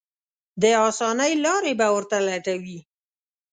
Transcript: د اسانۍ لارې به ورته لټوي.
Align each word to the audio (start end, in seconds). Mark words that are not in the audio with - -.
د 0.61 0.63
اسانۍ 0.89 1.31
لارې 1.45 1.73
به 1.79 1.87
ورته 1.95 2.17
لټوي. 2.27 2.79